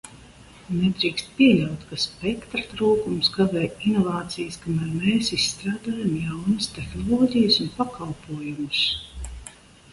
[0.75, 8.85] Nedrīkst pieļaut, ka spektra trūkums kavē inovācijas, kamēr mēs izstrādājam jaunas tehnoloģijas un pakalpojumus.